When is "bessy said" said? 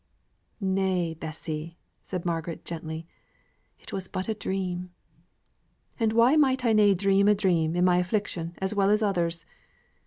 1.13-2.25